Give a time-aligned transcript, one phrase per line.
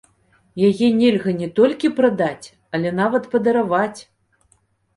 [0.69, 3.99] Яе нельга не толькі прадаць, але нават падараваць.